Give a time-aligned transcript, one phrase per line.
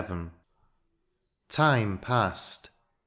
[0.07, 0.31] VIL
[1.47, 2.71] Time passed.